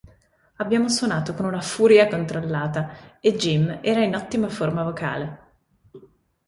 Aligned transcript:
Abbiamo 0.55 0.89
suonato 0.89 1.35
con 1.35 1.45
una 1.45 1.61
furia 1.61 2.07
controllata 2.07 3.19
e 3.19 3.35
Jim 3.35 3.81
era 3.83 4.03
in 4.03 4.15
ottima 4.15 4.49
forma 4.49 4.81
vocale. 4.81 5.39